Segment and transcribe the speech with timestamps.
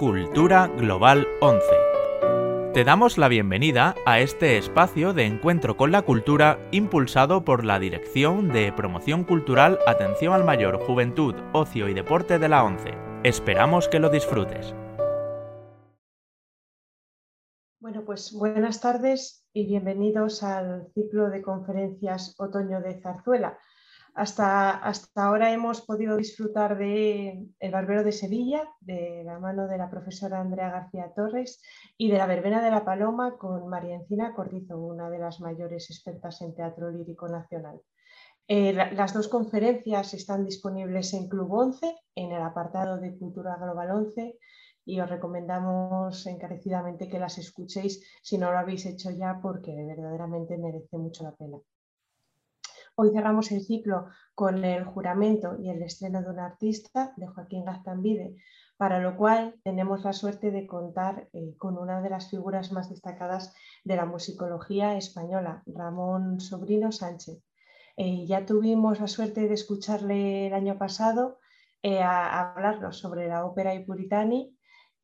[0.00, 1.62] Cultura Global 11.
[2.72, 7.78] Te damos la bienvenida a este espacio de encuentro con la cultura impulsado por la
[7.78, 12.94] Dirección de Promoción Cultural, Atención al Mayor, Juventud, Ocio y Deporte de la 11.
[13.24, 14.74] Esperamos que lo disfrutes.
[17.78, 23.58] Bueno, pues buenas tardes y bienvenidos al ciclo de conferencias Otoño de Zarzuela.
[24.20, 29.78] Hasta, hasta ahora hemos podido disfrutar de El Barbero de Sevilla, de la mano de
[29.78, 31.62] la profesora Andrea García Torres,
[31.96, 35.88] y de La Verbena de la Paloma con María Encina Cortizo, una de las mayores
[35.88, 37.80] expertas en teatro lírico nacional.
[38.46, 43.90] Eh, las dos conferencias están disponibles en Club 11, en el apartado de Cultura Global
[43.90, 44.38] 11,
[44.84, 50.58] y os recomendamos encarecidamente que las escuchéis si no lo habéis hecho ya, porque verdaderamente
[50.58, 51.56] merece mucho la pena.
[53.02, 57.64] Hoy cerramos el ciclo con el juramento y el estreno de un artista, de Joaquín
[57.64, 58.36] Gaztambide,
[58.76, 62.90] para lo cual tenemos la suerte de contar eh, con una de las figuras más
[62.90, 67.42] destacadas de la musicología española, Ramón Sobrino Sánchez.
[67.96, 71.38] Eh, ya tuvimos la suerte de escucharle el año pasado
[71.82, 74.54] eh, hablarnos sobre la ópera y Puritani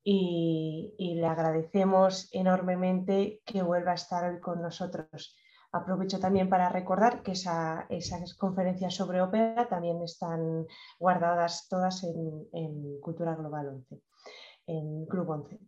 [0.04, 5.34] y le agradecemos enormemente que vuelva a estar hoy con nosotros.
[5.76, 10.66] Aprovecho también para recordar que esas conferencias sobre ópera también están
[10.98, 14.00] guardadas todas en, Cultura Global 11,
[14.66, 15.58] en Club 11.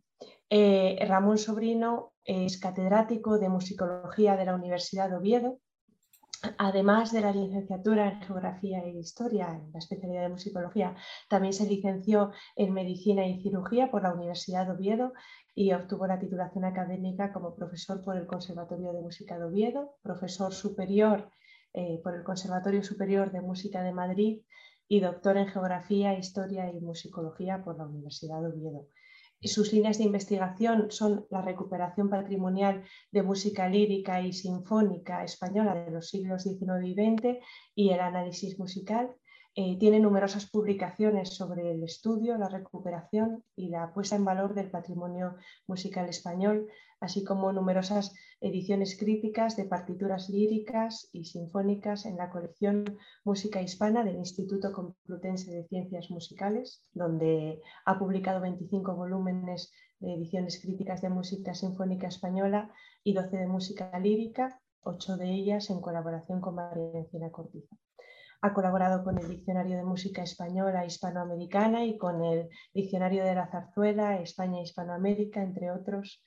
[0.50, 5.58] Eh, Ramón Sobrino es catedrático de musicología de la Universidad de Oviedo
[6.58, 10.94] Además de la licenciatura en Geografía e Historia, en la especialidad de Musicología,
[11.28, 15.12] también se licenció en Medicina y Cirugía por la Universidad de Oviedo
[15.54, 20.54] y obtuvo la titulación académica como profesor por el Conservatorio de Música de Oviedo, profesor
[20.54, 21.30] superior
[21.72, 24.42] eh, por el Conservatorio Superior de Música de Madrid
[24.86, 28.86] y doctor en Geografía, Historia y Musicología por la Universidad de Oviedo.
[29.40, 32.82] Sus líneas de investigación son la recuperación patrimonial
[33.12, 37.38] de música lírica y sinfónica española de los siglos XIX y XX
[37.74, 39.14] y el análisis musical.
[39.54, 44.70] Eh, tiene numerosas publicaciones sobre el estudio, la recuperación y la puesta en valor del
[44.70, 45.36] patrimonio
[45.68, 46.68] musical español,
[47.00, 52.84] así como numerosas ediciones críticas de partituras líricas y sinfónicas en la colección
[53.24, 60.60] Música Hispana del Instituto Complutense de Ciencias Musicales, donde ha publicado 25 volúmenes de ediciones
[60.60, 62.72] críticas de música sinfónica española
[63.02, 67.76] y 12 de música lírica, ocho de ellas en colaboración con María Encina Cortiza.
[68.40, 73.48] Ha colaborado con el Diccionario de Música Española Hispanoamericana y con el Diccionario de la
[73.48, 76.22] Zarzuela España Hispanoamérica, entre otros,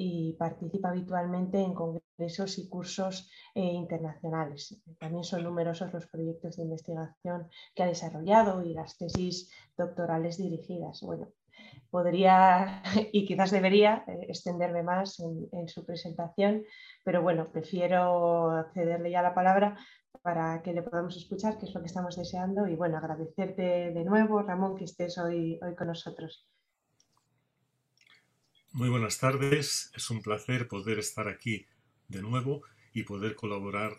[0.00, 4.80] y participa habitualmente en congresos y cursos eh, internacionales.
[5.00, 11.00] También son numerosos los proyectos de investigación que ha desarrollado y las tesis doctorales dirigidas.
[11.02, 11.32] Bueno,
[11.90, 12.80] podría
[13.12, 16.62] y quizás debería eh, extenderme más en, su presentación,
[17.04, 19.76] pero bueno, prefiero cederle ya la palabra
[20.22, 22.68] para que le podamos escuchar, que es lo que estamos deseando.
[22.68, 26.48] Y bueno, agradecerte de nuevo, Ramón, que estés hoy, hoy con nosotros.
[28.78, 31.66] Muy buenas tardes, es un placer poder estar aquí
[32.06, 32.62] de nuevo
[32.92, 33.96] y poder colaborar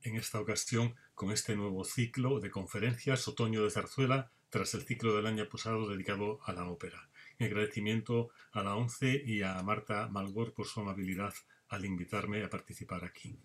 [0.00, 5.14] en esta ocasión con este nuevo ciclo de conferencias Otoño de Zarzuela tras el ciclo
[5.14, 7.10] del año pasado dedicado a la ópera.
[7.38, 11.34] Mi agradecimiento a la ONCE y a Marta Malgor por su amabilidad
[11.68, 13.38] al invitarme a participar aquí.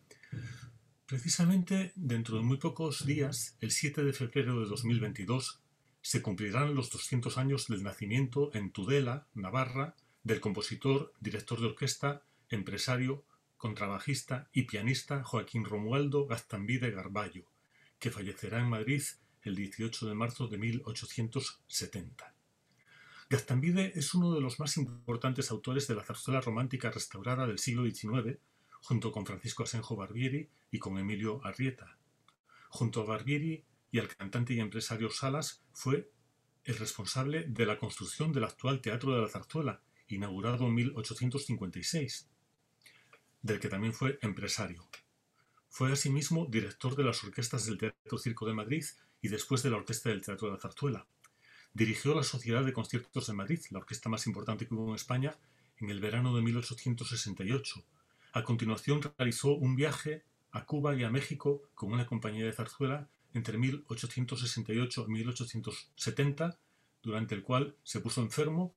[1.05, 5.59] Precisamente dentro de muy pocos días, el 7 de febrero de 2022,
[6.01, 12.23] se cumplirán los 200 años del nacimiento en Tudela, Navarra, del compositor, director de orquesta,
[12.49, 13.25] empresario,
[13.57, 17.45] contrabajista y pianista Joaquín Romualdo Gaztambide Garballo,
[17.99, 19.03] que fallecerá en Madrid
[19.43, 22.35] el 18 de marzo de 1870.
[23.29, 27.85] Gaztambide es uno de los más importantes autores de la zarzuela romántica restaurada del siglo
[27.85, 28.39] XIX,
[28.81, 31.97] junto con Francisco Asenjo Barbieri y con Emilio Arrieta.
[32.69, 36.11] Junto a Barbieri y al cantante y empresario Salas, fue
[36.63, 39.81] el responsable de la construcción del actual Teatro de la Zarzuela,
[40.15, 42.29] inaugurado en 1856,
[43.41, 44.87] del que también fue empresario.
[45.69, 48.83] Fue asimismo director de las orquestas del Teatro Circo de Madrid
[49.21, 51.07] y después de la Orquesta del Teatro de la Zarzuela.
[51.73, 55.37] Dirigió la Sociedad de Conciertos de Madrid, la orquesta más importante que hubo en España,
[55.77, 57.85] en el verano de 1868.
[58.33, 63.09] A continuación realizó un viaje a Cuba y a México con una compañía de zarzuela
[63.33, 66.59] entre 1868 y 1870,
[67.01, 68.75] durante el cual se puso enfermo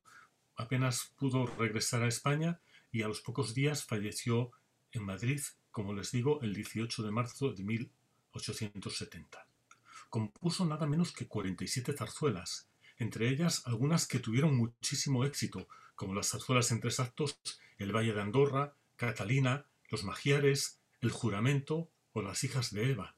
[0.55, 2.59] apenas pudo regresar a España
[2.91, 4.51] y a los pocos días falleció
[4.91, 5.41] en Madrid,
[5.71, 9.47] como les digo, el 18 de marzo de 1870.
[10.09, 16.29] Compuso nada menos que 47 zarzuelas, entre ellas algunas que tuvieron muchísimo éxito, como las
[16.29, 17.37] zarzuelas en tres actos,
[17.77, 23.17] El Valle de Andorra, Catalina, Los Magiares, El Juramento o Las Hijas de Eva,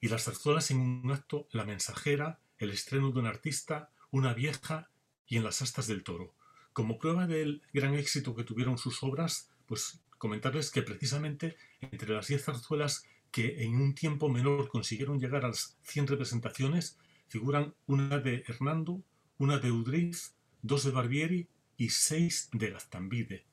[0.00, 4.88] y las zarzuelas en un acto La Mensajera, El estreno de un artista, Una vieja
[5.26, 6.34] y En las astas del toro.
[6.72, 12.28] Como prueba del gran éxito que tuvieron sus obras, pues comentarles que precisamente entre las
[12.28, 18.18] diez zarzuelas que en un tiempo menor consiguieron llegar a las 100 representaciones, figuran una
[18.18, 19.02] de Hernando,
[19.38, 23.46] una de Udriz, dos de Barbieri y seis de Gaztambide,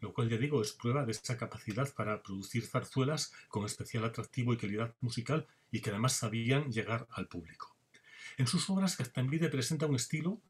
[0.00, 4.52] lo cual ya digo es prueba de esa capacidad para producir zarzuelas con especial atractivo
[4.52, 7.76] y calidad musical y que además sabían llegar al público.
[8.38, 10.40] En sus obras Gaztambide presenta un estilo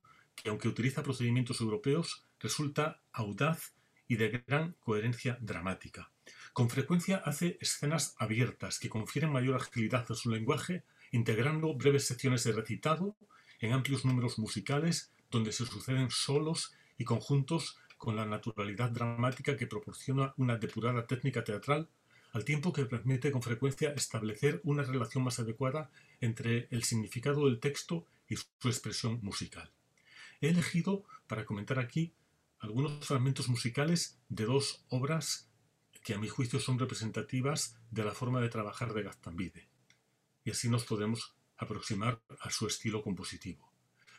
[0.43, 3.73] que aunque utiliza procedimientos europeos resulta audaz
[4.07, 6.11] y de gran coherencia dramática.
[6.53, 12.45] Con frecuencia hace escenas abiertas que confieren mayor agilidad a su lenguaje, integrando breves secciones
[12.45, 13.17] de recitado
[13.61, 19.67] en amplios números musicales donde se suceden solos y conjuntos con la naturalidad dramática que
[19.67, 21.89] proporciona una depurada técnica teatral,
[22.33, 27.59] al tiempo que permite con frecuencia establecer una relación más adecuada entre el significado del
[27.59, 29.71] texto y su expresión musical.
[30.41, 32.15] He elegido para comentar aquí
[32.59, 35.51] algunos fragmentos musicales de dos obras
[36.03, 39.69] que a mi juicio son representativas de la forma de trabajar de Gaztambide,
[40.45, 43.73] y así nos podemos aproximar a su estilo compositivo.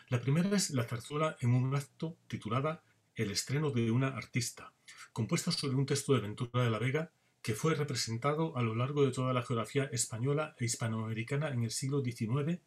[0.10, 2.84] La primera es la zarzuela en un acto titulada
[3.16, 4.74] El estreno de una artista,
[5.14, 7.12] compuesta sobre un texto de Ventura de la Vega
[7.42, 11.72] que fue representado a lo largo de toda la geografía española e hispanoamericana en el
[11.72, 12.60] siglo XIX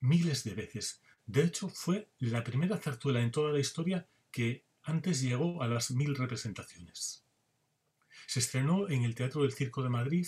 [0.00, 1.02] miles de veces.
[1.30, 5.92] De hecho, fue la primera zarzuela en toda la historia que antes llegó a las
[5.92, 7.24] mil representaciones.
[8.26, 10.26] Se estrenó en el Teatro del Circo de Madrid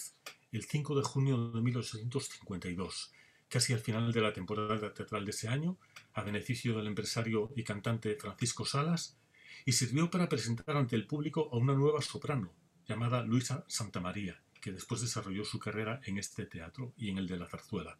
[0.52, 3.10] el 5 de junio de 1852
[3.48, 5.76] casi al final de la temporada teatral de ese año,
[6.14, 9.18] a beneficio del empresario y cantante Francisco Salas,
[9.66, 12.54] y sirvió para presentar ante el público a una nueva soprano,
[12.86, 17.36] llamada Luisa Santamaría, que después desarrolló su carrera en este teatro y en el de
[17.36, 17.98] la zarzuela.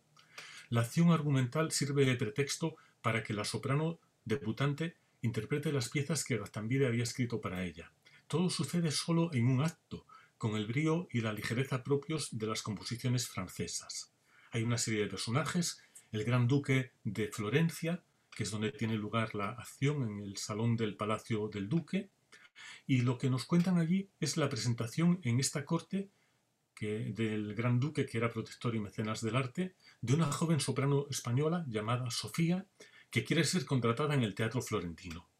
[0.73, 6.39] La acción argumental sirve de pretexto para que la soprano debutante interprete las piezas que
[6.39, 7.93] Gastambide había escrito para ella.
[8.27, 10.07] Todo sucede solo en un acto,
[10.39, 14.15] con el brío y la ligereza propios de las composiciones francesas.
[14.51, 18.03] Hay una serie de personajes, el Gran Duque de Florencia,
[18.35, 22.09] que es donde tiene lugar la acción en el salón del Palacio del Duque,
[22.87, 26.09] y lo que nos cuentan allí es la presentación en esta corte
[26.75, 31.07] que, del Gran Duque, que era protector y mecenas del arte, de una joven soprano
[31.11, 32.67] española llamada Sofía,
[33.11, 35.31] que quiere ser contratada en el Teatro Florentino.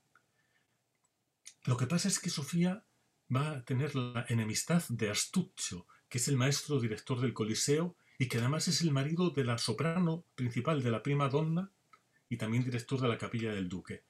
[1.65, 2.85] Lo que pasa es que Sofía
[3.35, 8.29] va a tener la enemistad de Astuccio, que es el maestro director del Coliseo y
[8.29, 11.73] que además es el marido de la soprano principal de la prima donna
[12.29, 14.05] y también director de la capilla del duque.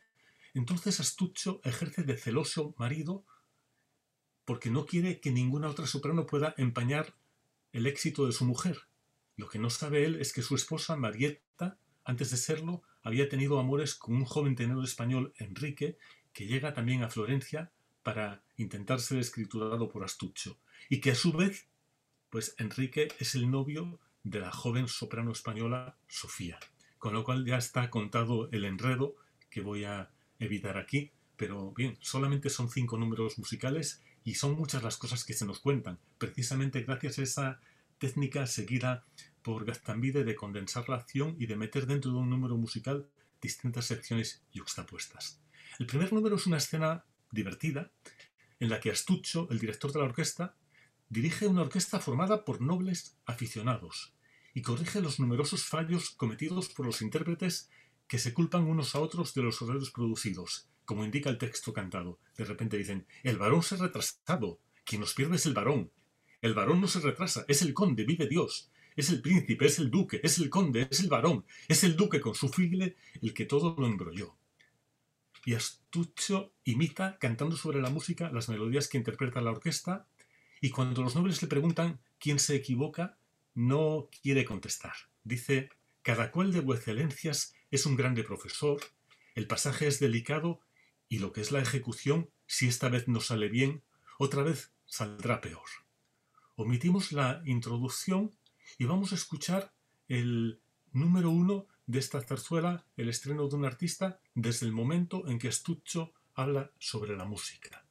[0.54, 3.25] Entonces Astuccio ejerce de celoso marido
[4.44, 7.14] porque no quiere que ninguna otra soprano pueda empañar
[7.72, 8.91] el éxito de su mujer.
[9.42, 13.58] Lo que no sabe él es que su esposa, Marietta, antes de serlo, había tenido
[13.58, 15.98] amores con un joven tenor español, Enrique,
[16.32, 17.72] que llega también a Florencia
[18.04, 21.66] para intentar ser escriturado por Astuccio, y que a su vez
[22.30, 26.61] pues Enrique es el novio de la joven soprano española Sofía.
[26.99, 29.16] Con lo cual ya está contado el enredo
[29.50, 34.84] que voy a evitar aquí, pero bien, solamente son cinco números musicales y son muchas
[34.84, 37.61] las cosas que se nos cuentan, precisamente gracias a esa
[37.99, 39.04] técnica seguida
[39.42, 43.08] por Gaztambide de condensar la acción y de meter dentro de un número musical
[43.40, 45.40] distintas secciones yuxtapuestas.
[45.78, 47.90] El primer número es una escena divertida
[48.61, 50.56] en la que Astuccio, el director de la orquesta,
[51.08, 54.14] dirige una orquesta formada por nobles aficionados
[54.54, 57.70] y corrige los numerosos fallos cometidos por los intérpretes
[58.06, 62.18] que se culpan unos a otros de los horrores producidos, como indica el texto cantado.
[62.37, 65.90] De repente dicen, el varón se ha retrasado, quien nos pierde es el varón.
[66.40, 68.70] El varón no se retrasa, es el conde, vive Dios.
[68.96, 72.20] Es el príncipe, es el duque, es el conde, es el varón, es el duque
[72.20, 74.37] con su figle el que todo lo embrolló.
[75.44, 80.06] Y Astuccio imita, cantando sobre la música, las melodías que interpreta la orquesta
[80.61, 83.18] y cuando los nobles le preguntan quién se equivoca,
[83.54, 84.94] no quiere contestar.
[85.25, 85.70] Dice,
[86.02, 88.80] cada cual de vuecencias es un grande profesor,
[89.34, 90.61] el pasaje es delicado
[91.08, 93.82] y lo que es la ejecución, si esta vez no sale bien,
[94.18, 95.66] otra vez saldrá peor.
[96.54, 98.30] Omitimos la introducción
[98.79, 99.73] y vamos a escuchar
[100.09, 100.61] el
[100.93, 105.49] número uno de esta zarzuela, el estreno de un artista, desde el momento en que
[105.49, 107.85] Estucho habla sobre la música.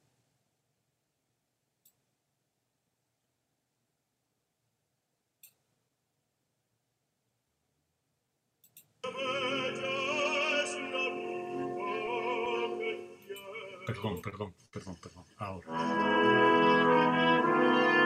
[13.85, 15.25] Perdón, perdón, perdón, perdón.
[15.37, 15.67] Ahora.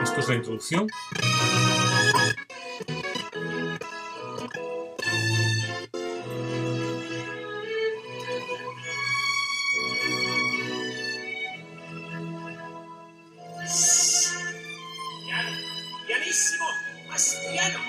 [0.03, 0.87] Esto es la introducción.
[17.65, 17.79] Pero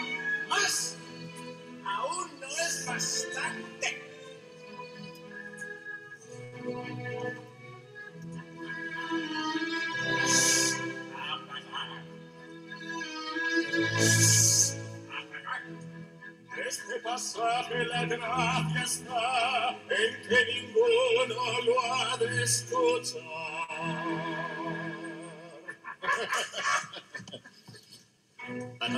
[0.49, 0.97] más
[1.85, 4.03] aún no es bastante.
[16.67, 23.36] Este pasaje la gracia está en que ninguno lo ha de escuchar.
[28.87, 28.93] A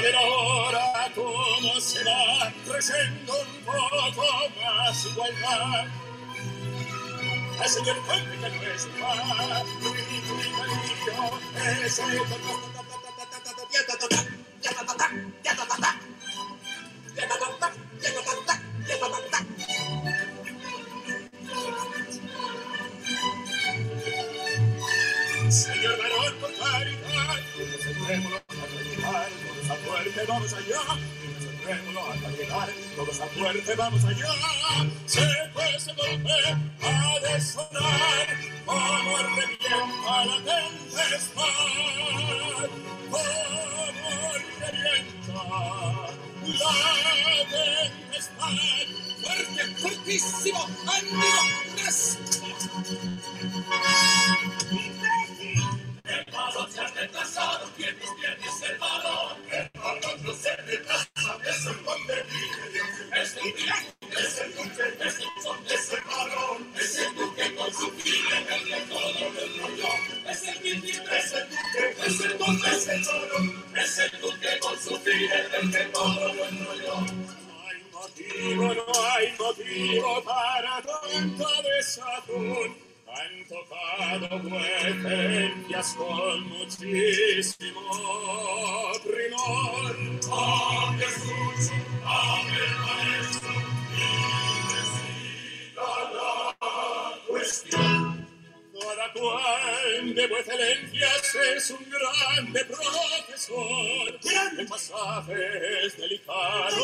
[0.00, 4.24] ver ahora cómo se va creciendo un poco
[4.56, 5.86] más igualdad.
[7.60, 9.66] Al señor Conte que no es igual,
[11.84, 12.26] ese Señor
[33.38, 34.26] fuerte, vamos allá.
[35.06, 35.20] Se
[35.52, 36.30] fue ese golpe,
[36.82, 38.28] ha de sonar,
[38.66, 41.42] como revienta la tempestad,
[43.10, 45.34] como revienta
[46.44, 46.74] la
[47.48, 48.56] tempestad.
[49.22, 50.67] Fuerte, fortísimo,
[97.48, 98.28] cuestión.
[98.80, 104.20] Cada cual de vuecencias es un grande profesor.
[104.58, 106.76] El pasaje es delicado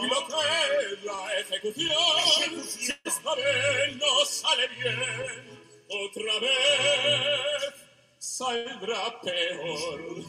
[0.00, 2.64] y lo que es la ejecución.
[2.64, 7.74] Si esta vez no sale bien, otra vez
[8.18, 10.24] saldrá peor.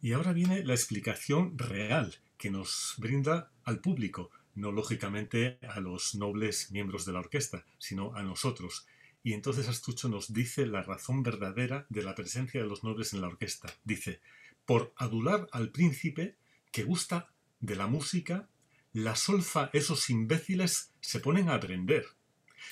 [0.00, 6.14] Y ahora viene la explicación real que nos brinda al público, no lógicamente a los
[6.14, 8.86] nobles miembros de la orquesta, sino a nosotros.
[9.22, 13.20] Y entonces Astucho nos dice la razón verdadera de la presencia de los nobles en
[13.20, 13.72] la orquesta.
[13.84, 14.20] Dice,
[14.66, 16.36] por adular al príncipe
[16.70, 18.48] que gusta de la música,
[18.92, 22.06] la solfa esos imbéciles se ponen a aprender.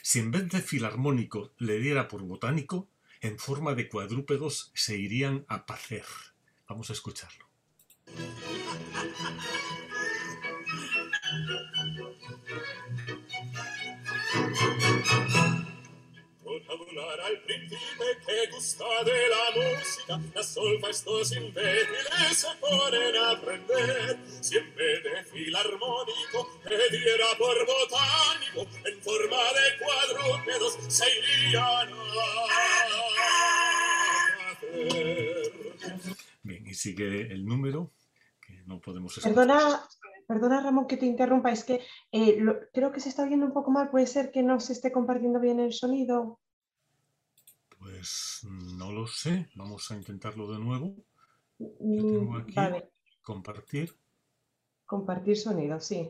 [0.03, 2.89] Si en vez de filarmónico le diera por botánico,
[3.21, 6.05] en forma de cuadrúpedos se irían a pacer.
[6.69, 7.49] Vamos a escucharlo.
[17.11, 23.31] Adular al príncipe que gusta de la música, la solfa estos imbéciles se ponen a
[23.33, 24.19] aprender.
[24.41, 31.63] Si en vez de filarmónico le diera por botánico, en forma de cuadrúpedos se irían
[31.65, 31.73] a
[34.53, 35.53] hacer.
[36.43, 37.93] Bien, y sigue el número,
[38.47, 39.35] que no podemos escuchar.
[39.35, 39.89] Perdona,
[40.27, 41.81] perdona Ramón que te interrumpa, es que
[42.13, 44.73] eh, lo- creo que se está oyendo un poco mal, puede ser que no se
[44.75, 46.39] esté compartiendo bien el sonido.
[48.01, 50.97] Pues no lo sé, vamos a intentarlo de nuevo.
[51.59, 52.89] Yo Mm, tengo aquí Vale,
[53.21, 53.95] compartir.
[54.87, 56.09] compartir sonido, sí.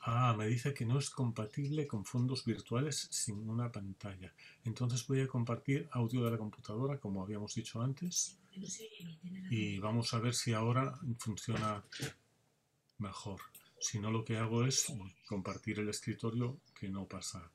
[0.00, 4.32] Ah, me dice que no es compatible con fondos virtuales sin una pantalla.
[4.64, 8.38] Entonces voy a compartir audio de la computadora, como habíamos dicho antes,
[9.50, 11.84] y vamos a ver si ahora funciona
[12.98, 13.40] mejor.
[13.80, 14.86] Si no, lo que hago es
[15.26, 17.50] compartir el escritorio, que no pasa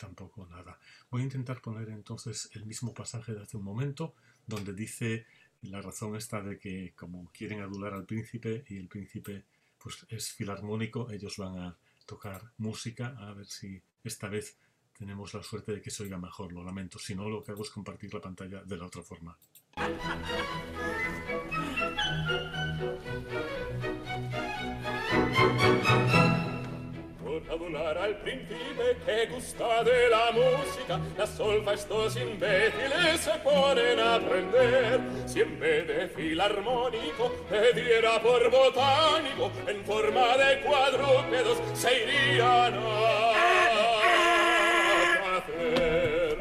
[0.00, 0.78] tampoco nada.
[1.10, 4.14] Voy a intentar poner entonces el mismo pasaje de hace un momento,
[4.46, 5.26] donde dice
[5.62, 9.44] la razón está de que como quieren adular al príncipe y el príncipe
[9.78, 14.56] pues es filarmónico, ellos van a tocar música, a ver si esta vez
[14.98, 16.98] tenemos la suerte de que se oiga mejor, lo lamento.
[16.98, 19.36] Si no, lo que hago es compartir la pantalla de la otra forma.
[27.50, 34.14] Por al príncipe que gusta de la música, la solfa estos imbéciles se ponen a
[34.14, 35.00] aprender.
[35.26, 42.74] Si en vez de filarmónico te diera por botánico, en forma de cuadrúpedos se irían
[42.74, 43.30] a
[45.38, 46.38] hacer.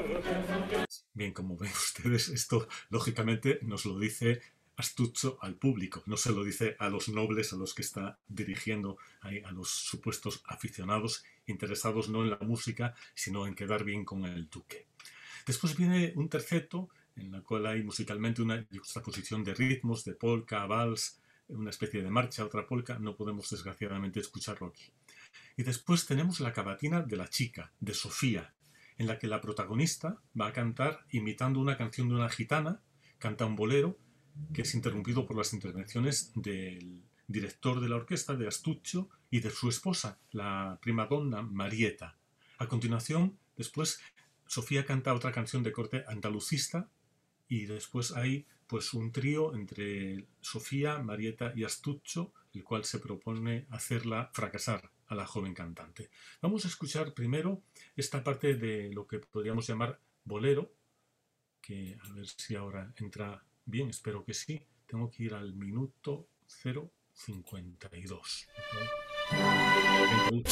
[1.14, 4.42] Bien, como ven ustedes, esto lógicamente nos lo dice
[4.80, 8.98] astucho al público, no se lo dice a los nobles a los que está dirigiendo,
[9.20, 14.50] a los supuestos aficionados interesados no en la música, sino en quedar bien con el
[14.50, 14.88] duque.
[15.46, 20.66] Después viene un terceto, en la cual hay musicalmente una juxtaposición de ritmos, de polka,
[20.66, 21.20] vals,
[21.50, 24.94] una especie de marcha, otra polka, no podemos desgraciadamente escucharlo aquí.
[25.58, 28.54] Y después tenemos la cavatina de la chica, de Sofía,
[28.98, 32.82] en la que la protagonista va a cantar imitando una canción de una gitana,
[33.18, 33.98] canta un bolero,
[34.54, 39.52] que es interrumpido por las intervenciones del director de la orquesta, de Astuccio, y de
[39.52, 42.18] su esposa, la prima donna Marieta.
[42.58, 44.00] A continuación, después,
[44.48, 46.90] Sofía canta otra canción de corte andalucista,
[47.48, 53.66] y después hay pues un trío entre Sofía, Marieta y Astuccio, el cual se propone
[53.70, 56.10] hacerla fracasar a la joven cantante.
[56.42, 57.64] Vamos a escuchar primero
[57.96, 60.72] esta parte de lo que podríamos llamar bolero,
[61.62, 64.66] que a ver si ahora entra Bien, espero que sí.
[64.88, 68.48] Tengo que ir al minuto 052.
[70.32, 70.44] Y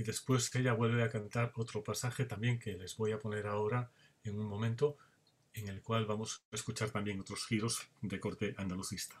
[0.00, 3.90] y después ella vuelve a cantar otro pasaje también que les voy a poner ahora
[4.24, 4.96] en un momento
[5.52, 9.20] en el cual vamos a escuchar también otros giros de corte andalucista.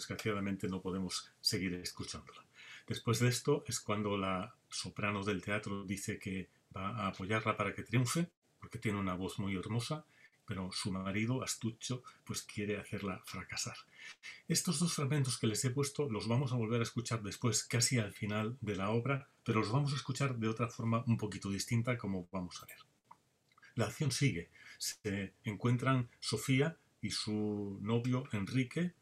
[0.00, 2.42] desgraciadamente no podemos seguir escuchándola.
[2.86, 7.74] Después de esto es cuando la soprano del teatro dice que va a apoyarla para
[7.74, 10.04] que triunfe, porque tiene una voz muy hermosa,
[10.46, 13.76] pero su marido, Astuccio, pues quiere hacerla fracasar.
[14.48, 17.98] Estos dos fragmentos que les he puesto los vamos a volver a escuchar después, casi
[17.98, 21.50] al final de la obra, pero los vamos a escuchar de otra forma un poquito
[21.50, 22.78] distinta, como vamos a ver.
[23.76, 24.50] La acción sigue.
[24.78, 28.94] Se encuentran Sofía y su novio Enrique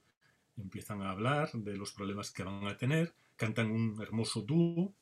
[0.58, 4.92] empiezan a hablar de los problemas que van a tener, cantan un hermoso dúo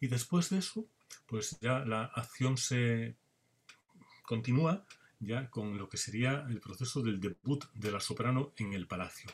[0.00, 0.86] y después de eso
[1.26, 3.16] pues ya la acción se
[4.22, 4.84] continúa
[5.20, 9.30] ya con lo que sería el proceso del debut de la soprano en el palacio,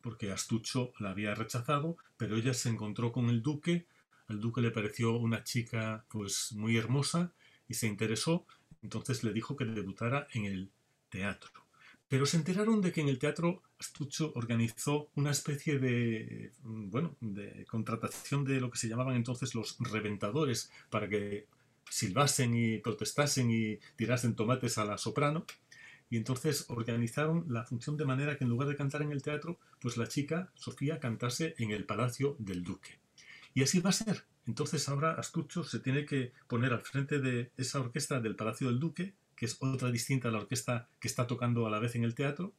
[0.00, 3.86] porque Astucho la había rechazado, pero ella se encontró con el duque,
[4.28, 7.32] al duque le pareció una chica pues muy hermosa
[7.66, 8.46] y se interesó,
[8.82, 10.70] entonces le dijo que debutara en el
[11.08, 11.50] teatro.
[12.08, 17.64] Pero se enteraron de que en el teatro Astucho organizó una especie de, bueno, de
[17.66, 21.46] contratación de lo que se llamaban entonces los reventadores para que
[21.88, 25.46] silbasen y protestasen y tirasen tomates a la soprano.
[26.10, 29.58] Y entonces organizaron la función de manera que en lugar de cantar en el teatro,
[29.80, 32.98] pues la chica, Sofía, cantase en el palacio del duque.
[33.54, 34.24] Y así va a ser.
[34.46, 38.80] Entonces ahora Astucho se tiene que poner al frente de esa orquesta del Palacio del
[38.80, 42.02] Duque, que es otra distinta a la orquesta que está tocando a la vez en
[42.02, 42.54] el teatro.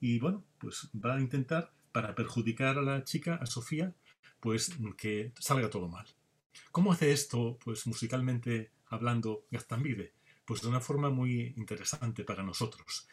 [0.00, 3.94] Y bueno, pues va a intentar, para perjudicar a la chica, a Sofía,
[4.40, 6.06] pues que salga todo mal.
[6.70, 10.12] ¿Cómo hace esto, pues musicalmente hablando, Gaztambide?
[10.44, 13.08] Pues de una forma muy interesante para nosotros.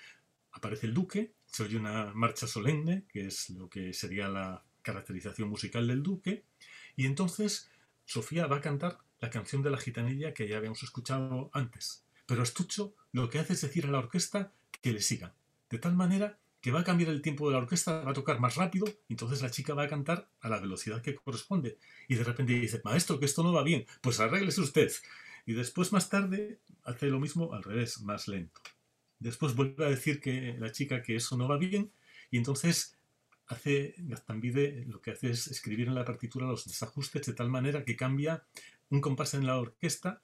[0.51, 5.47] Aparece el duque, se oye una marcha solemne, que es lo que sería la caracterización
[5.47, 6.43] musical del duque,
[6.95, 7.69] y entonces
[8.05, 12.03] Sofía va a cantar la canción de la gitanilla que ya habíamos escuchado antes.
[12.25, 15.33] Pero Astucho lo que hace es decir a la orquesta que le sigan,
[15.69, 18.39] de tal manera que va a cambiar el tiempo de la orquesta, va a tocar
[18.39, 21.77] más rápido, entonces la chica va a cantar a la velocidad que corresponde.
[22.07, 24.91] Y de repente dice, maestro, que esto no va bien, pues arréglese usted.
[25.45, 28.61] Y después más tarde hace lo mismo al revés, más lento.
[29.19, 31.91] Después vuelve a decir que la chica que eso no va bien,
[32.29, 32.97] y entonces
[33.47, 37.83] hace Gaztambide lo que hace es escribir en la partitura los desajustes de tal manera
[37.83, 38.45] que cambia
[38.89, 40.21] un compás en la orquesta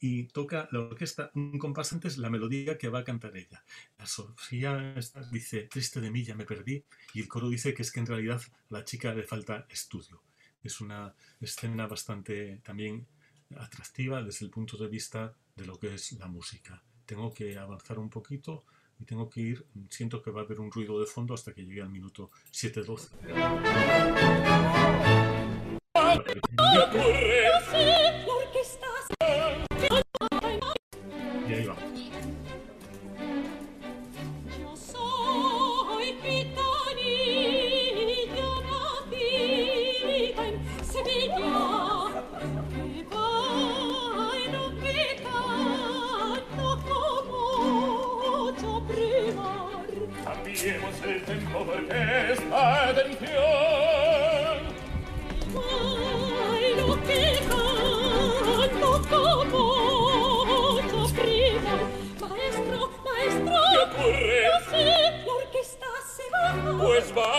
[0.00, 3.64] y toca la orquesta un compás antes la melodía que va a cantar ella.
[3.98, 4.94] La Sofía
[5.30, 8.06] dice, triste de mí, ya me perdí, y el coro dice que es que en
[8.06, 10.22] realidad a la chica le falta estudio.
[10.62, 13.06] Es una escena bastante también
[13.56, 16.82] atractiva desde el punto de vista de lo que es la música.
[17.06, 18.64] Tengo que avanzar un poquito
[18.98, 21.64] y tengo que ir, siento que va a haber un ruido de fondo hasta que
[21.64, 23.10] llegue al minuto 7.12.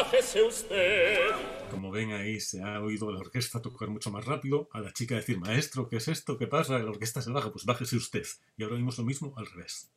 [0.08, 1.20] bájese usted
[1.70, 5.16] Como ven ahí, se ha oído la orquesta tocar mucho más rápido, a la chica
[5.16, 6.38] decir, maestro, ¿qué es esto?
[6.38, 6.80] ¿Qué pasa?
[6.80, 8.26] La orquesta se baja, pues bájese usted.
[8.56, 9.92] Y ahora oímos lo mismo al revés.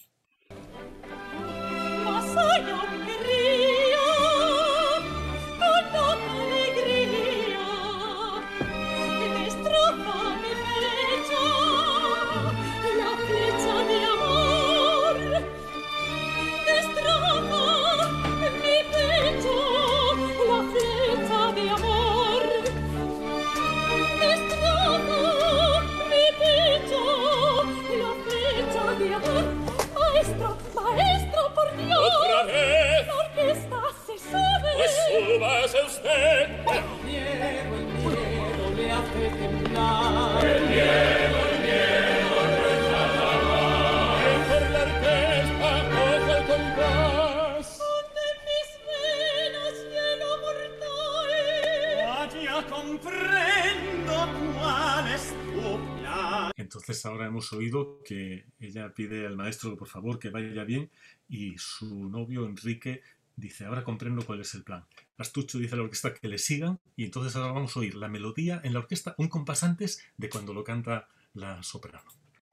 [56.57, 60.91] Entonces ahora hemos oído que ella pide al maestro por favor que vaya bien
[61.29, 63.03] y su novio Enrique
[63.41, 64.85] dice ahora comprendo cuál es el plan.
[65.19, 68.09] Astucho dice a la orquesta que le sigan y entonces ahora vamos a oír la
[68.09, 72.11] melodía en la orquesta un compás antes de cuando lo canta la soprano.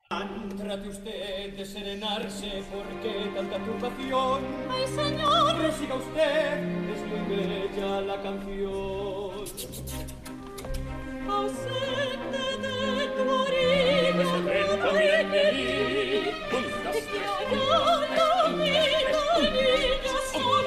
[0.10, 4.42] Trate usted de serenarse, porque tanta turbación?
[4.70, 5.58] Ay, señor.
[5.58, 9.46] Prosiga usted, es muy bella la canción.
[11.30, 13.38] Ausente de tu.
[16.92, 17.38] Te quiero
[18.58, 20.67] niña, solo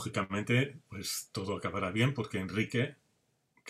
[0.00, 2.96] lógicamente, pues todo acabará bien porque Enrique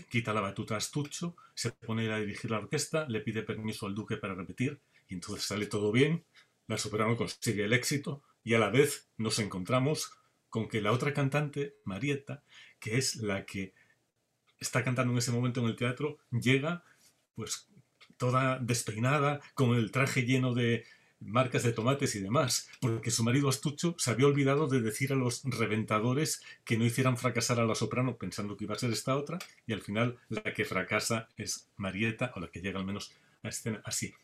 [0.09, 3.97] quita la batuta a Astucho, se pone a dirigir la orquesta, le pide permiso al
[3.97, 6.25] duque para repetir y entonces sale todo bien,
[6.69, 10.13] la soprano consigue el éxito y a la vez nos encontramos
[10.49, 12.45] con que la otra cantante, Marietta,
[12.79, 13.75] que es la que
[14.61, 16.85] está cantando en ese momento en el teatro, llega
[17.35, 17.69] pues
[18.17, 20.85] toda despeinada, con el traje lleno de
[21.21, 25.17] marcas de tomates y demás, porque su marido astucho se había olvidado de decir a
[25.17, 29.17] los reventadores que no hicieran fracasar a la soprano pensando que iba a ser esta
[29.17, 33.13] otra, y al final la que fracasa es Marieta, o la que llega al menos
[33.43, 34.15] a escena así.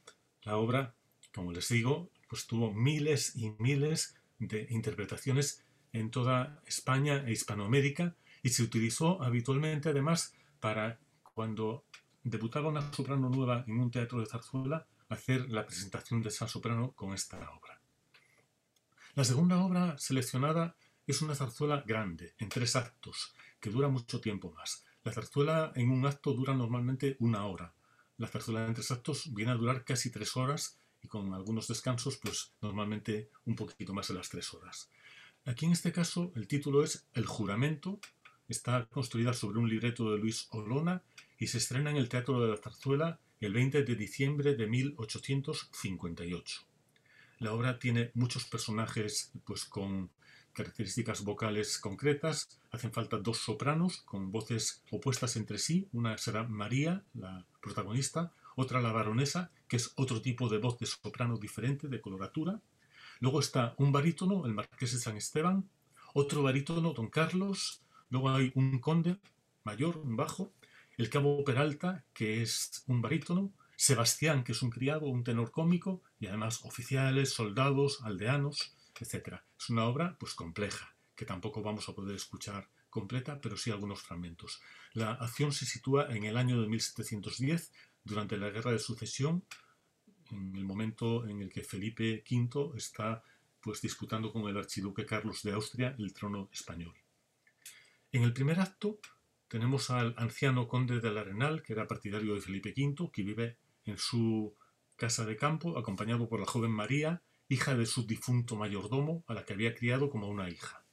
[0.42, 0.94] La obra,
[1.34, 8.14] como les digo, pues tuvo miles y miles de interpretaciones en toda España e Hispanoamérica
[8.42, 10.98] y se utilizó habitualmente además para
[11.34, 11.84] cuando
[12.22, 16.92] debutaba una soprano nueva en un teatro de zarzuela hacer la presentación de esa soprano
[16.92, 17.80] con esta obra.
[19.14, 24.52] La segunda obra seleccionada es una zarzuela grande, en tres actos, que dura mucho tiempo
[24.52, 24.84] más.
[25.04, 27.74] La zarzuela en un acto dura normalmente una hora.
[28.18, 32.16] La zarzuela en tres actos viene a durar casi tres horas y con algunos descansos,
[32.16, 34.90] pues normalmente un poquito más de las tres horas.
[35.44, 38.00] Aquí en este caso el título es El juramento,
[38.48, 41.02] está construida sobre un libreto de Luis Olona
[41.38, 46.62] y se estrena en el Teatro de la Zarzuela el 20 de diciembre de 1858.
[47.38, 50.10] La obra tiene muchos personajes pues, con
[50.54, 52.58] características vocales concretas.
[52.70, 55.86] Hacen falta dos sopranos con voces opuestas entre sí.
[55.92, 60.86] Una será María, la protagonista, otra la baronesa, que es otro tipo de voz de
[60.86, 62.62] soprano diferente, de coloratura.
[63.20, 65.68] Luego está un barítono, el marqués de San Esteban,
[66.14, 67.82] otro barítono, don Carlos.
[68.08, 69.18] Luego hay un conde
[69.62, 70.52] mayor, un bajo,
[70.96, 76.02] el cabo Peralta, que es un barítono, Sebastián, que es un criado, un tenor cómico,
[76.18, 79.40] y además oficiales, soldados, aldeanos, etc.
[79.58, 84.00] Es una obra pues compleja, que tampoco vamos a poder escuchar completa, pero sí algunos
[84.00, 84.62] fragmentos.
[84.94, 89.44] La acción se sitúa en el año de 1710, durante la Guerra de Sucesión,
[90.30, 93.22] en el momento en el que Felipe V está
[93.60, 96.94] pues disputando con el archiduque Carlos de Austria el trono español.
[98.12, 99.00] En el primer acto
[99.48, 103.98] tenemos al anciano conde del Arenal, que era partidario de Felipe V, que vive en
[103.98, 104.54] su
[104.96, 109.44] casa de campo, acompañado por la joven María, hija de su difunto mayordomo, a la
[109.44, 110.84] que había criado como una hija.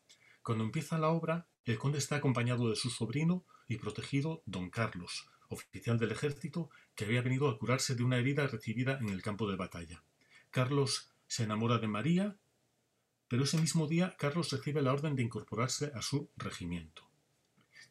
[0.44, 5.28] Cuando empieza la obra, el conde está acompañado de su sobrino y protegido don Carlos,
[5.50, 9.50] oficial del ejército, que había venido a curarse de una herida recibida en el campo
[9.50, 10.04] de batalla.
[10.52, 12.38] Carlos se enamora de María,
[13.28, 17.13] pero ese mismo día Carlos recibe la orden de incorporarse a su regimiento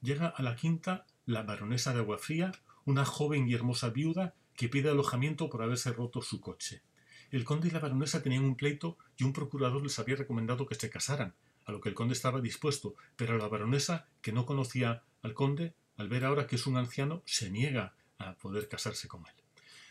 [0.03, 2.53] llega a la quinta la baronesa de Aguafría,
[2.85, 6.83] una joven y hermosa viuda que pide alojamiento por haberse roto su coche.
[7.31, 10.75] El conde y la baronesa tenían un pleito y un procurador les había recomendado que
[10.75, 11.35] se casaran,
[11.65, 15.75] a lo que el conde estaba dispuesto, pero la baronesa, que no conocía al conde,
[15.97, 19.33] al ver ahora que es un anciano, se niega a poder casarse con él.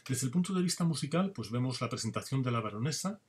[0.08, 3.19] Desde el punto de vista musical, pues vemos la presentación de la baronesa,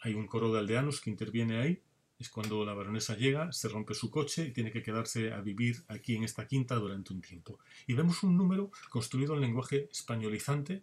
[0.00, 1.82] hay un coro de aldeanos que interviene ahí,
[2.22, 5.84] es cuando la baronesa llega, se rompe su coche y tiene que quedarse a vivir
[5.88, 7.58] aquí en esta quinta durante un tiempo.
[7.86, 10.82] Y vemos un número construido en lenguaje españolizante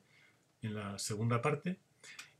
[0.61, 1.79] en la segunda parte.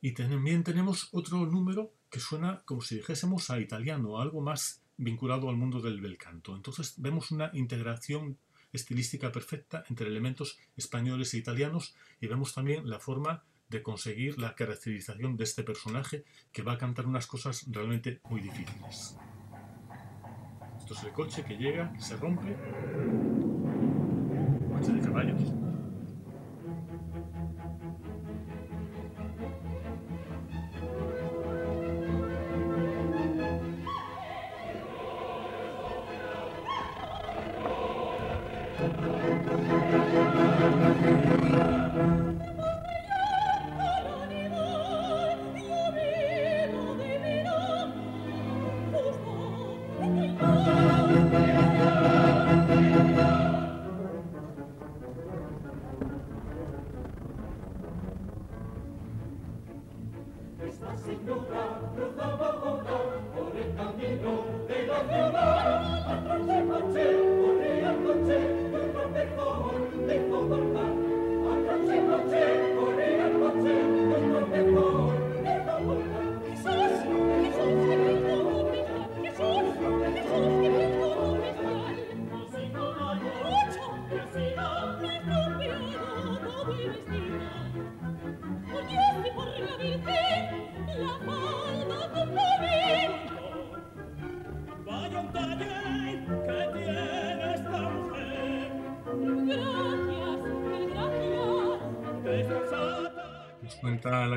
[0.02, 5.50] Y también tenemos otro número que suena como si dijésemos a italiano, algo más vinculado
[5.50, 6.56] al mundo del bel canto.
[6.56, 8.38] Entonces vemos una integración
[8.72, 14.56] estilística perfecta entre elementos españoles e italianos y vemos también la forma de conseguir la
[14.56, 19.18] caracterización de este personaje que va a cantar unas cosas realmente muy difíciles.
[20.80, 22.56] Esto es el coche que llega, que se rompe.
[24.74, 25.42] Coche de caballos.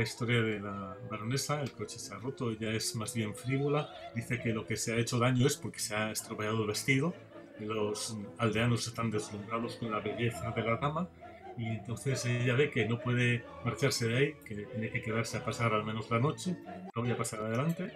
[0.03, 3.89] La historia de la baronesa, el coche se ha roto, ella es más bien frívola,
[4.17, 7.15] dice que lo que se ha hecho daño es porque se ha estropeado el vestido,
[7.61, 11.09] los aldeanos están deslumbrados con la belleza de la dama,
[11.57, 15.45] y entonces ella ve que no puede marcharse de ahí, que tiene que quedarse a
[15.45, 16.57] pasar al menos la noche,
[16.97, 17.93] no voy a pasar adelante,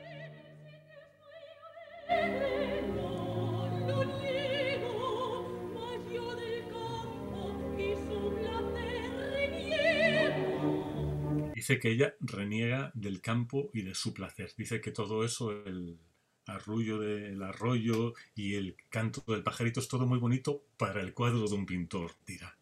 [11.66, 15.98] dice que ella reniega del campo y de su placer, dice que todo eso, el
[16.46, 21.48] arrullo del arroyo y el canto del pajarito es todo muy bonito para el cuadro
[21.48, 22.57] de un pintor, dirá.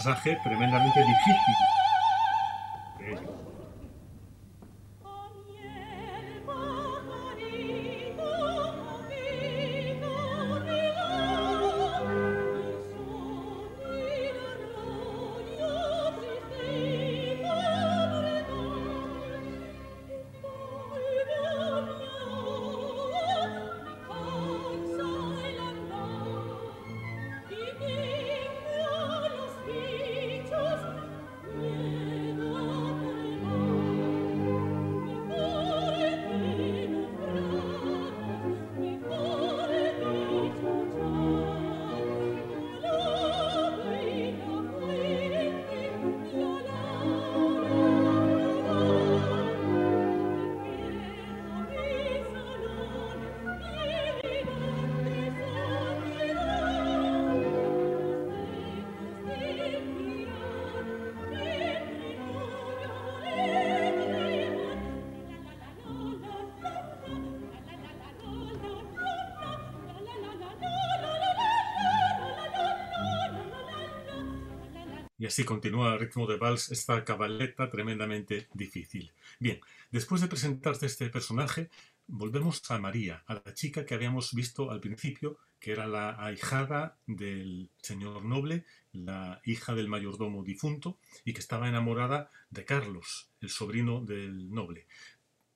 [0.00, 1.79] Pasaje tremendamente difícil.
[75.30, 79.12] Así continúa al ritmo de vals esta cabaleta tremendamente difícil.
[79.38, 79.60] Bien,
[79.92, 81.70] después de presentarte este personaje,
[82.08, 86.98] volvemos a María, a la chica que habíamos visto al principio, que era la ahijada
[87.06, 93.50] del señor noble, la hija del mayordomo difunto, y que estaba enamorada de Carlos, el
[93.50, 94.88] sobrino del noble.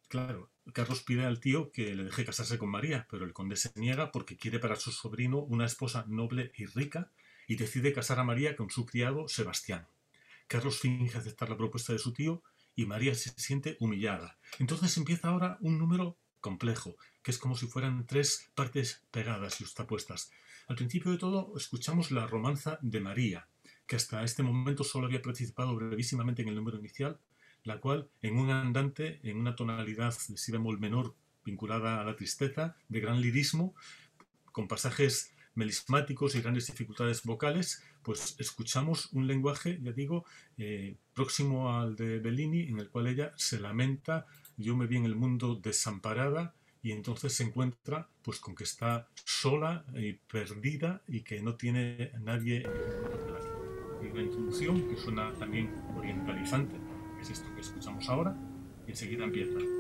[0.07, 3.73] Claro, Carlos pide al tío que le deje casarse con María, pero el conde se
[3.75, 7.11] niega porque quiere para su sobrino una esposa noble y rica,
[7.47, 9.87] y decide casar a María con su criado Sebastián.
[10.49, 12.43] Carlos finge aceptar la propuesta de su tío
[12.75, 14.39] y María se siente humillada.
[14.59, 19.65] Entonces empieza ahora un número complejo, que es como si fueran tres partes pegadas y
[19.65, 20.31] justapuestas.
[20.67, 23.49] Al principio de todo escuchamos la romanza de María,
[23.87, 27.19] que hasta este momento solo había participado brevísimamente en el número inicial,
[27.63, 32.17] la cual en un andante, en una tonalidad de si bemol menor vinculada a la
[32.17, 33.75] tristeza, de gran lirismo,
[34.53, 40.25] con pasajes melismáticos y grandes dificultades vocales, pues escuchamos un lenguaje, ya digo,
[40.59, 44.27] eh, próximo al de Bellini, en el cual ella se lamenta,
[44.57, 49.09] yo me vi en el mundo desamparada, y entonces se encuentra pues con que está
[49.25, 52.67] sola y perdida y que no tiene nadie
[54.03, 56.77] en una introducción que suena también orientalizante,
[57.21, 58.37] es esto que escuchamos ahora,
[58.87, 59.74] y enseguida empieza.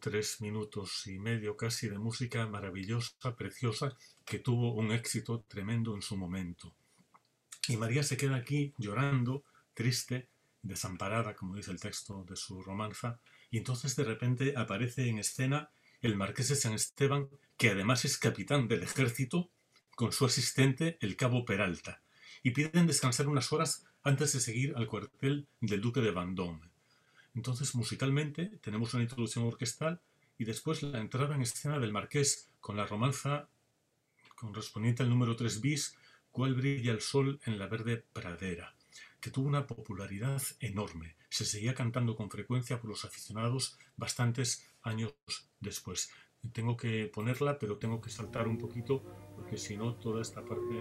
[0.00, 6.02] Tres minutos y medio casi de música maravillosa, preciosa, que tuvo un éxito tremendo en
[6.02, 6.74] su momento.
[7.68, 10.28] Y María se queda aquí llorando, triste,
[10.62, 13.20] desamparada, como dice el texto de su romanza,
[13.50, 15.70] y entonces de repente aparece en escena
[16.00, 19.50] el marqués de San Esteban, que además es capitán del ejército,
[19.94, 22.02] con su asistente, el cabo Peralta,
[22.42, 26.73] y piden descansar unas horas antes de seguir al cuartel del duque de Vendôme.
[27.34, 30.00] Entonces, musicalmente, tenemos una introducción orquestal
[30.38, 33.48] y después la entrada en escena del marqués con la romanza
[34.34, 35.96] correspondiente al número 3 bis,
[36.34, 38.74] Cuál brilla el sol en la verde pradera,
[39.20, 41.14] que tuvo una popularidad enorme.
[41.28, 45.14] Se seguía cantando con frecuencia por los aficionados bastantes años
[45.60, 46.10] después.
[46.52, 49.00] Tengo que ponerla, pero tengo que saltar un poquito,
[49.36, 50.74] porque si no, toda esta parte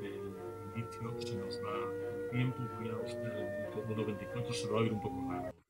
[0.00, 0.36] del
[0.76, 1.74] inicio se nos va
[2.14, 2.62] el tiempo.
[2.78, 5.63] Voy a buscar el minuto 1.24, se lo va a ir un poco raro.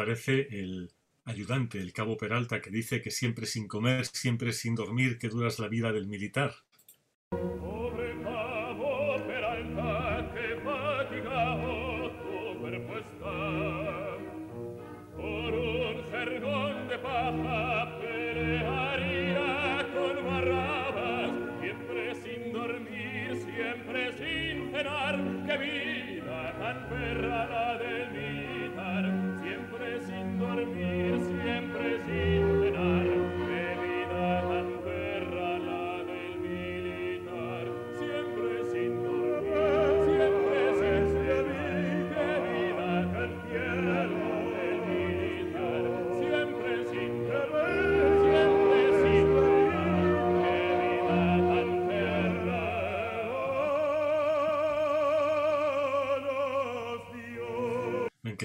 [0.00, 0.90] Aparece el
[1.26, 5.58] ayudante, el cabo Peralta, que dice que siempre sin comer, siempre sin dormir, que duras
[5.58, 6.54] la vida del militar.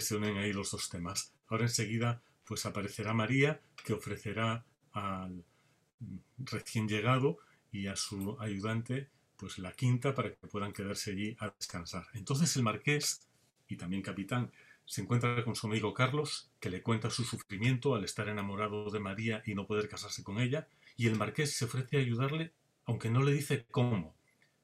[0.05, 1.33] Se unen ahí los dos temas.
[1.47, 5.43] Ahora enseguida pues aparecerá María, que ofrecerá al
[6.37, 7.39] recién llegado
[7.71, 12.05] y a su ayudante pues la quinta para que puedan quedarse allí a descansar.
[12.13, 13.27] Entonces el marqués
[13.67, 14.51] y también capitán
[14.85, 18.99] se encuentra con su amigo Carlos, que le cuenta su sufrimiento al estar enamorado de
[18.99, 22.53] María y no poder casarse con ella, y el marqués se ofrece a ayudarle,
[22.85, 24.15] aunque no le dice cómo.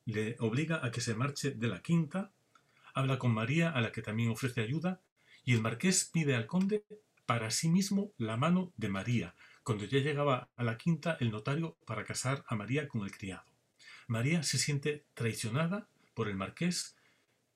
[0.06, 2.32] Le obliga a que se marche de la quinta,
[2.94, 5.02] habla con María, a la que también ofrece ayuda,
[5.44, 6.86] y el marqués pide al conde
[7.26, 11.78] para sí mismo la mano de María, cuando ya llegaba a la quinta el notario
[11.86, 13.46] para casar a María con el criado.
[14.08, 16.96] María se siente traicionada por el marqués,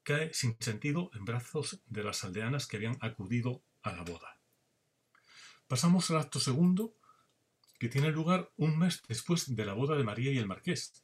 [0.04, 4.40] cae sin sentido en brazos de las aldeanas que habían acudido a la boda.
[5.68, 6.96] Pasamos al acto segundo,
[7.80, 11.04] que tiene lugar un mes después de la boda de María y el marqués.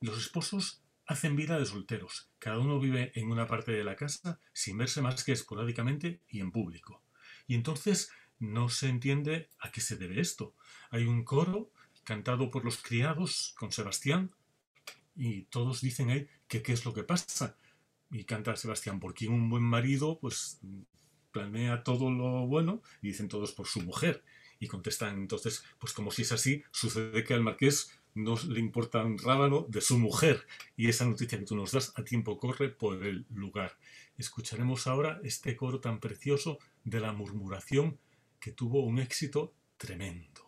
[0.00, 4.40] Los esposos hacen vida de solteros, cada uno vive en una parte de la casa
[4.52, 7.02] sin verse más que esporádicamente y en público.
[7.46, 10.54] Y entonces no se entiende a qué se debe esto.
[10.90, 11.70] Hay un coro
[12.04, 14.30] cantado por los criados con Sebastián,
[15.16, 17.56] y todos dicen ahí que qué es lo que pasa.
[18.10, 20.60] Y canta Sebastián, porque un buen marido pues
[21.32, 24.24] planea todo lo bueno y dicen todos por su mujer.
[24.60, 29.02] Y contestan entonces, pues como si es así, sucede que al marqués no le importa
[29.02, 30.46] un rábano de su mujer.
[30.76, 33.76] Y esa noticia que tú nos das a tiempo corre por el lugar.
[34.16, 37.98] Escucharemos ahora este coro tan precioso de la murmuración
[38.40, 40.43] que tuvo un éxito tremendo.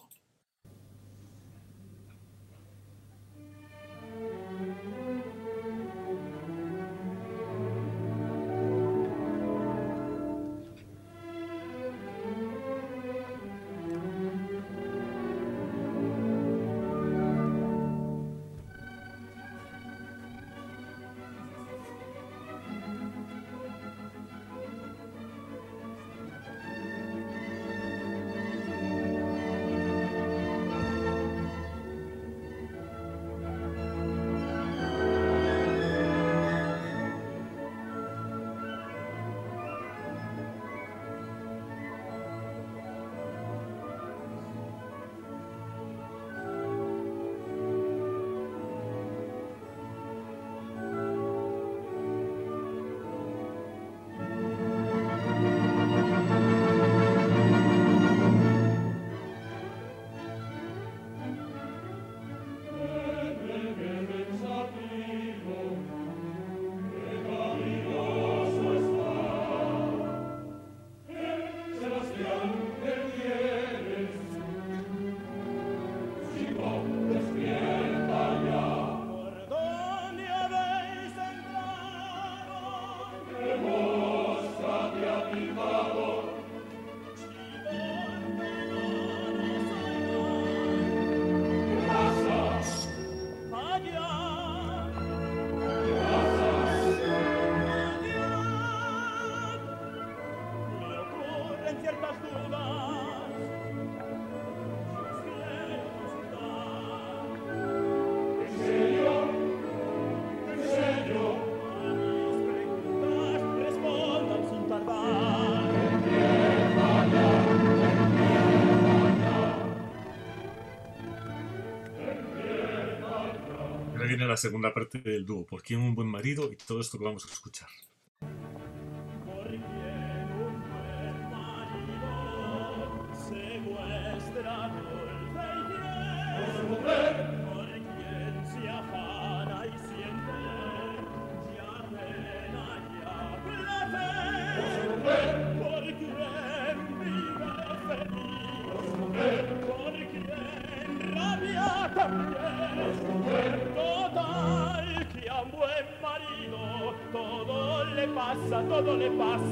[124.36, 125.46] La segunda parte del dúo.
[125.46, 126.52] ¿Por quién un buen marido?
[126.52, 127.70] Y todo esto que vamos a escuchar.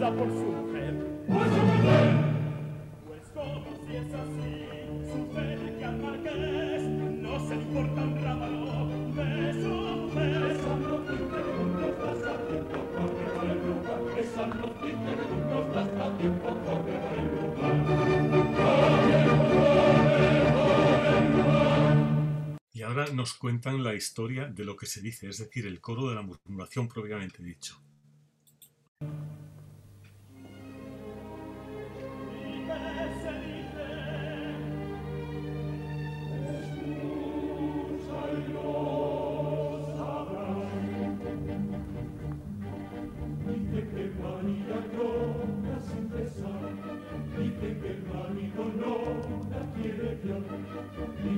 [0.00, 0.94] por su mujer.
[3.06, 8.64] Pues como si es así, que al marqués no se importa un rábano
[22.72, 26.08] Y ahora nos cuentan la historia de lo que se dice, es decir, el coro
[26.08, 27.80] de la murmuración propiamente dicho.
[50.96, 51.33] Yeah.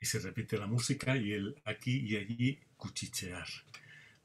[0.00, 3.46] Y se repite la música y el aquí y allí cuchichear.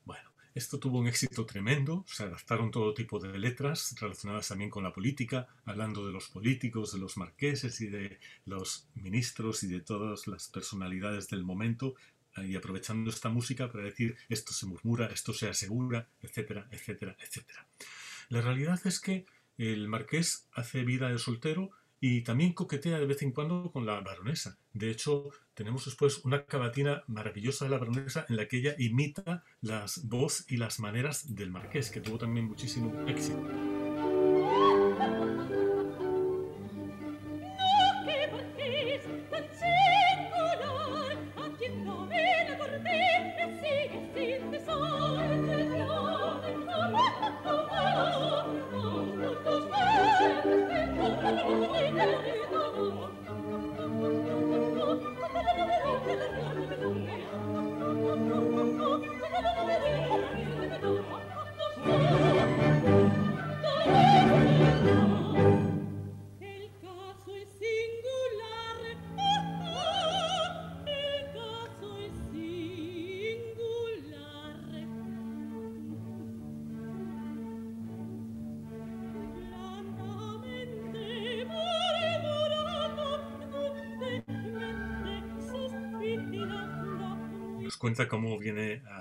[0.05, 4.84] Bueno, esto tuvo un éxito tremendo, se adaptaron todo tipo de letras relacionadas también con
[4.84, 9.82] la política, hablando de los políticos, de los marqueses y de los ministros y de
[9.82, 11.95] todas las personalidades del momento,
[12.38, 17.67] y aprovechando esta música para decir esto se murmura, esto se asegura, etcétera, etcétera, etcétera.
[18.30, 19.25] La realidad es que
[19.57, 23.99] el marqués hace vida de soltero y también coquetea de vez en cuando con la
[24.01, 24.57] baronesa.
[24.73, 29.43] De hecho, tenemos después una cavatina maravillosa de la baronesa en la que ella imita
[29.61, 33.86] las voz y las maneras del marqués, que tuvo también muchísimo éxito.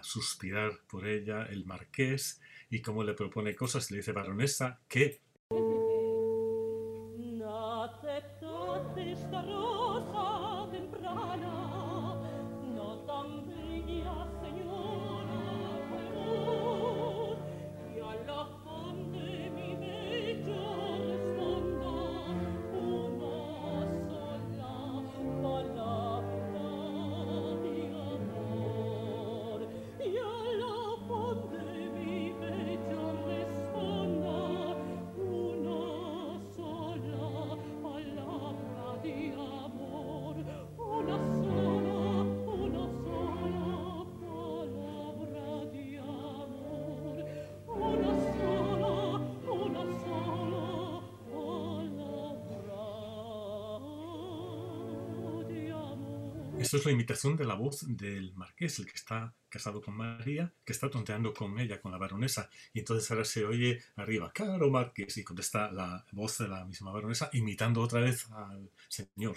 [0.07, 2.41] Suspirar por ella el marqués
[2.71, 3.91] y cómo le propone cosas.
[3.91, 5.21] Le dice, baronesa, que
[56.67, 60.53] Esto es la imitación de la voz del marqués, el que está casado con María,
[60.65, 62.51] que está tonteando con ella, con la baronesa.
[62.73, 66.91] Y entonces ahora se oye arriba, caro marqués, y contesta la voz de la misma
[66.91, 69.37] baronesa, imitando otra vez al señor.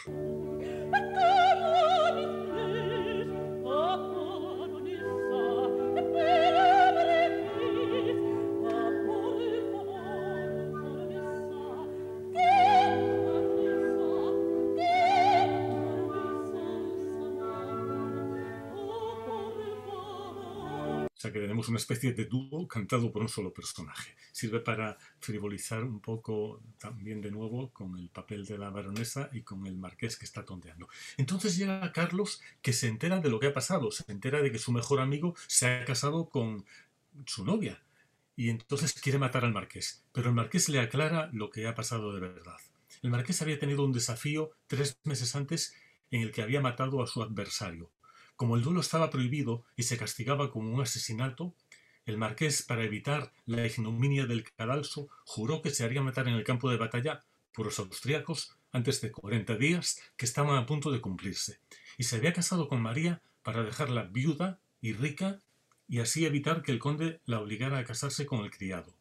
[21.67, 24.15] Una especie de dúo cantado por un solo personaje.
[24.31, 29.41] Sirve para frivolizar un poco también de nuevo con el papel de la baronesa y
[29.41, 30.87] con el marqués que está tonteando.
[31.17, 34.57] Entonces llega Carlos que se entera de lo que ha pasado, se entera de que
[34.57, 36.65] su mejor amigo se ha casado con
[37.25, 37.83] su novia
[38.35, 40.03] y entonces quiere matar al marqués.
[40.13, 42.57] Pero el marqués le aclara lo que ha pasado de verdad.
[43.01, 45.75] El marqués había tenido un desafío tres meses antes
[46.09, 47.91] en el que había matado a su adversario.
[48.39, 51.53] Como el duelo estaba prohibido y se castigaba como un asesinato,
[52.05, 56.45] el marqués, para evitar la ignominia del cadalso, juró que se haría matar en el
[56.45, 61.01] campo de batalla por los austríacos antes de 40 días que estaban a punto de
[61.01, 61.59] cumplirse,
[61.97, 65.41] y se había casado con María para dejarla viuda y rica
[65.89, 68.95] y así evitar que el conde la obligara a casarse con el criado.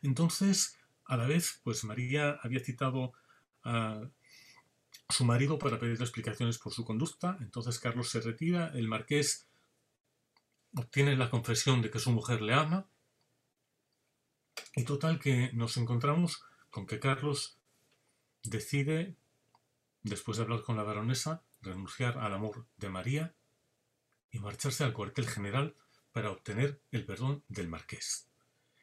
[0.00, 3.12] Entonces, a la vez, pues María había citado
[3.64, 4.08] a
[5.08, 7.36] su marido para pedirle explicaciones por su conducta.
[7.40, 9.46] Entonces Carlos se retira, el marqués
[10.74, 12.88] obtiene la confesión de que su mujer le ama.
[14.74, 17.58] Y total que nos encontramos con que Carlos
[18.42, 19.16] decide,
[20.02, 23.34] después de hablar con la baronesa, renunciar al amor de María
[24.30, 25.74] y marcharse al cuartel general
[26.12, 28.28] para obtener el perdón del marqués.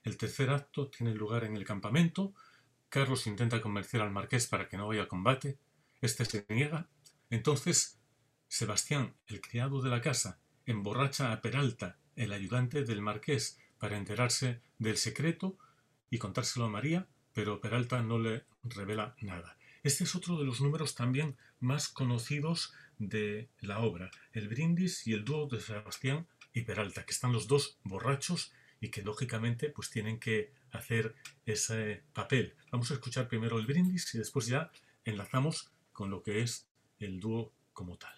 [0.04, 2.34] El tercer acto tiene lugar en el campamento.
[2.90, 5.58] Carlos intenta convencer al marqués para que no vaya a combate.
[6.04, 6.90] Este se niega.
[7.30, 7.98] Entonces,
[8.50, 14.60] Sebastián, el criado de la casa, emborracha a Peralta, el ayudante del marqués, para enterarse
[14.80, 15.58] del secreto
[16.10, 19.58] y contárselo a María, pero Peralta no le revela nada.
[19.82, 25.14] Este es otro de los números también más conocidos de la obra, el brindis y
[25.14, 28.52] el dúo de Sebastián y Peralta, que están los dos borrachos
[28.82, 32.58] y que lógicamente pues tienen que hacer ese papel.
[32.74, 34.70] Vamos a escuchar primero el brindis y después ya
[35.06, 36.68] enlazamos con lo que es
[37.00, 38.18] el dúo como tal.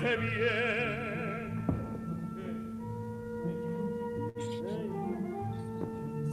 [0.00, 1.64] te bien.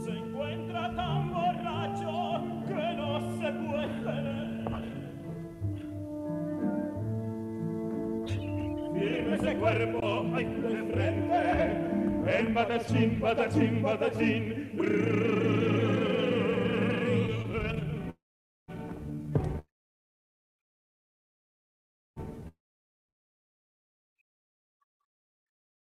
[0.04, 4.46] Se encuentra tan borracho que no se puede tener.
[8.94, 11.96] Firme ese cuerpo, hay que enfrente.
[12.26, 14.70] El patachín, patachín, patachín.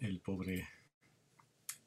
[0.00, 0.68] el pobre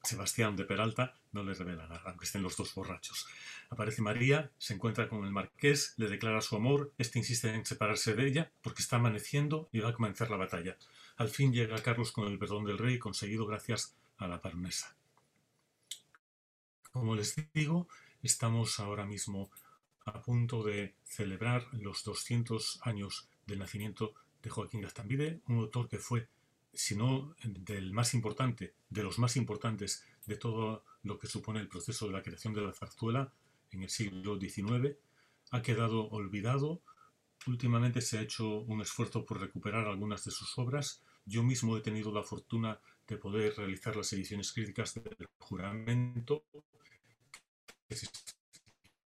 [0.02, 3.26] Sebastián de Peralta no le revela nada, aunque estén los dos borrachos.
[3.68, 8.14] Aparece María, se encuentra con el marqués, le declara su amor, este insiste en separarse
[8.14, 10.76] de ella porque está amaneciendo y va a comenzar la batalla.
[11.16, 14.96] Al fin llega Carlos con el perdón del rey, conseguido gracias a la baronesa.
[16.90, 17.88] Como les digo,
[18.22, 19.50] estamos ahora mismo
[20.06, 25.98] a punto de celebrar los 200 años del nacimiento de Joaquín Gastambide, un autor que
[25.98, 26.28] fue,
[26.72, 31.68] si no del más importante, de los más importantes de todo lo que supone el
[31.68, 33.32] proceso de la creación de la zarzuela
[33.70, 34.96] en el siglo XIX,
[35.50, 36.82] ha quedado olvidado.
[37.46, 41.02] Últimamente se ha hecho un esfuerzo por recuperar algunas de sus obras.
[41.24, 46.44] Yo mismo he tenido la fortuna de poder realizar las ediciones críticas del juramento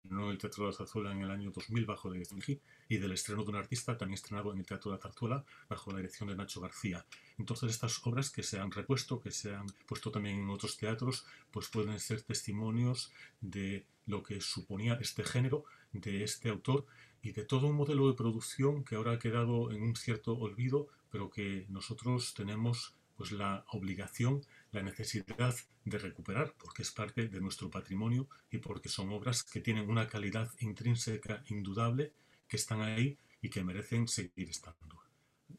[0.05, 3.13] el Teatro de la Zarzuela en el año 2000 bajo la dirección de y del
[3.13, 6.29] estreno de un artista también estrenado en el Teatro de la Zarzuela bajo la dirección
[6.29, 7.05] de Nacho García.
[7.39, 11.25] Entonces estas obras que se han repuesto, que se han puesto también en otros teatros,
[11.51, 16.87] pues pueden ser testimonios de lo que suponía este género, de este autor
[17.23, 20.89] y de todo un modelo de producción que ahora ha quedado en un cierto olvido,
[21.11, 24.43] pero que nosotros tenemos pues la obligación,
[24.73, 25.55] la necesidad
[25.85, 30.09] de recuperar, porque es parte de nuestro patrimonio y porque son obras que tienen una
[30.09, 32.13] calidad intrínseca indudable,
[32.49, 35.03] que están ahí y que merecen seguir estando.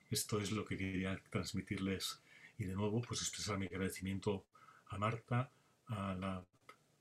[0.10, 2.22] Esto es lo que quería transmitirles
[2.58, 4.46] y de nuevo pues expresar mi agradecimiento
[4.88, 5.52] a Marta,
[5.88, 6.46] a la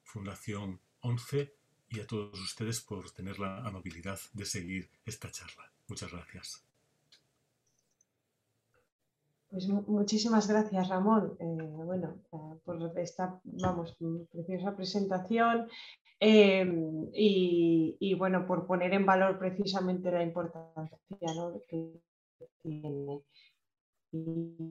[0.05, 1.55] Fundación 11
[1.91, 5.71] y a todos ustedes por tener la amabilidad de seguir esta charla.
[5.89, 6.72] Muchas gracias.
[9.53, 11.45] Pues mu- muchísimas gracias, Ramón, eh,
[11.85, 13.95] bueno, eh, por esta, vamos,
[14.33, 15.69] preciosa presentación
[16.19, 16.65] eh,
[17.13, 20.99] y, bueno, por poner en valor precisamente la importancia
[21.69, 22.01] que
[22.63, 23.21] tiene.
[24.11, 24.69] Y,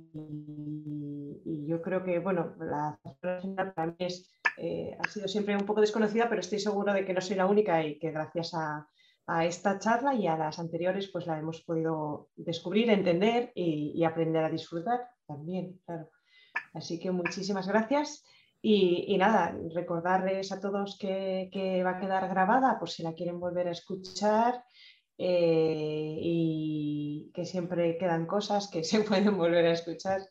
[1.68, 5.82] yo creo que, bueno, la zarzuela para mí es, eh, ha sido siempre un poco
[5.82, 8.88] desconocida, pero estoy seguro de que no soy la única y que gracias a,
[9.34, 14.44] a esta charla y a las anteriores pues la hemos podido descubrir, entender y, aprender
[14.44, 16.10] a disfrutar también, claro.
[16.74, 18.26] Así que muchísimas gracias.
[18.62, 23.40] Y, nada, recordarles a todos que, que, va a quedar grabada por si la quieren
[23.40, 24.66] volver a escuchar
[25.18, 30.22] eh, y que siempre quedan cosas que se pueden volver a escuchar.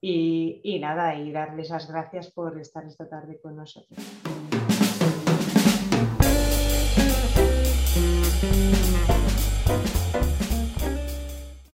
[0.00, 3.98] Y, y nada, y darles las gracias por estar esta tarde con nosotros.